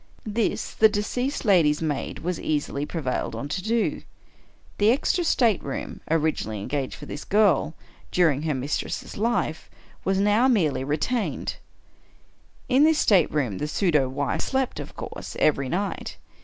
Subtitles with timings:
[0.25, 4.01] This the deceased lady's maid was easily pre vailed on to do.
[4.79, 7.75] The extra stateroom, originally engaged for this girl,
[8.09, 9.69] during her mistress' life,
[10.03, 11.57] was now merely re tained.
[12.67, 16.17] In this stateroom the pseudo wife slept, of course, every night.